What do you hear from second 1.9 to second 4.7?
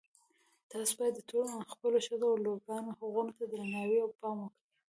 ښځو او لورګانو حقونو ته درناوی او پام وکړئ